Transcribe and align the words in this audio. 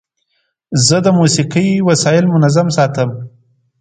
زه 0.87 0.97
د 1.05 1.07
موسیقۍ 1.19 1.67
وسایل 1.89 2.25
منظم 2.33 2.67
ساتم. 2.77 3.09